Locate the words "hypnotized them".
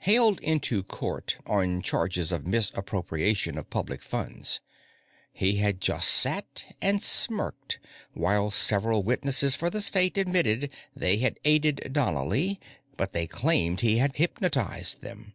14.16-15.32